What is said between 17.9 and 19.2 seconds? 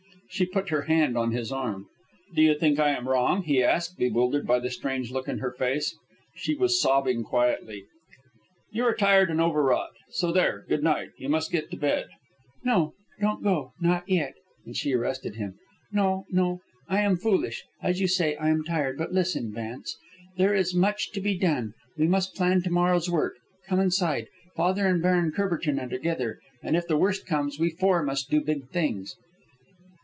you say, I am tired. But